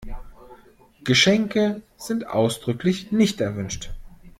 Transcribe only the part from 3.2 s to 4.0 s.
erwünscht.